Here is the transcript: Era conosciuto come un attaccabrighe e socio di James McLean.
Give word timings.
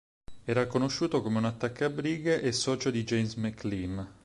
Era 0.45 0.65
conosciuto 0.65 1.21
come 1.21 1.37
un 1.37 1.45
attaccabrighe 1.45 2.41
e 2.41 2.51
socio 2.53 2.89
di 2.89 3.03
James 3.03 3.35
McLean. 3.35 4.09